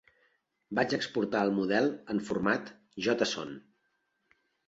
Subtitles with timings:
[0.79, 2.73] Vaig exportar el model en format
[3.09, 3.53] json.